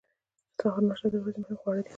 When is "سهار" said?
0.59-0.81